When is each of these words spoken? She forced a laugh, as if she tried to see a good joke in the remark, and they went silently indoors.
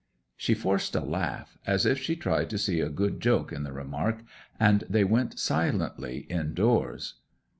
She 0.35 0.55
forced 0.55 0.95
a 0.95 0.99
laugh, 1.01 1.59
as 1.67 1.85
if 1.85 1.99
she 1.99 2.15
tried 2.15 2.49
to 2.49 2.57
see 2.57 2.79
a 2.79 2.89
good 2.89 3.19
joke 3.19 3.51
in 3.51 3.61
the 3.61 3.71
remark, 3.71 4.23
and 4.59 4.83
they 4.89 5.03
went 5.03 5.37
silently 5.37 6.21
indoors. 6.27 7.19